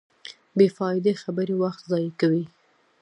[0.57, 2.43] بېفائدې خبرې وخت ضایع کوي.